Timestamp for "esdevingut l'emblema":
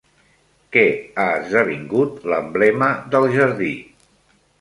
1.41-2.89